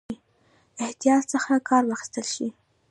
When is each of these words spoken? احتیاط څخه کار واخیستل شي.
احتیاط 0.83 1.23
څخه 1.33 1.53
کار 1.69 1.83
واخیستل 1.89 2.25
شي. 2.35 2.47